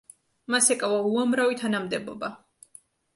[0.53, 2.31] მას ეკავა უამრავი თანამდებობა.